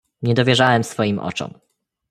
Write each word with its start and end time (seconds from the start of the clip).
"Nie 0.21 0.33
dowierzałem 0.33 0.83
swoim 0.83 1.19
oczom." 1.19 1.53